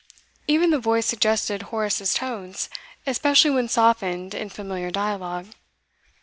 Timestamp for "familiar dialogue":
4.49-5.49